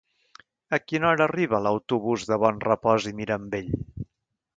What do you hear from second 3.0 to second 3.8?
i Mirambell?